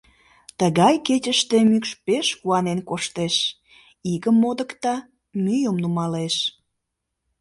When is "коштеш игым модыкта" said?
2.89-4.95